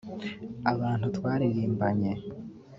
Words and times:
abantu 0.71 1.05
twaririmbanye 1.17 2.11